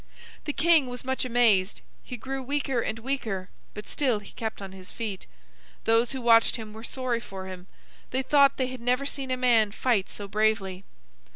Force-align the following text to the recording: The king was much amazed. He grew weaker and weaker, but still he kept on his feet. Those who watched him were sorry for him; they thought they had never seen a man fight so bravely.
The 0.45 0.51
king 0.53 0.87
was 0.87 1.05
much 1.05 1.25
amazed. 1.25 1.81
He 2.03 2.17
grew 2.17 2.41
weaker 2.41 2.81
and 2.81 2.97
weaker, 2.97 3.51
but 3.75 3.87
still 3.87 4.17
he 4.17 4.31
kept 4.31 4.59
on 4.59 4.71
his 4.71 4.89
feet. 4.89 5.27
Those 5.83 6.11
who 6.11 6.23
watched 6.23 6.55
him 6.55 6.73
were 6.73 6.83
sorry 6.83 7.19
for 7.19 7.45
him; 7.45 7.67
they 8.09 8.23
thought 8.23 8.57
they 8.57 8.65
had 8.65 8.81
never 8.81 9.05
seen 9.05 9.29
a 9.29 9.37
man 9.37 9.69
fight 9.69 10.09
so 10.09 10.27
bravely. 10.27 10.83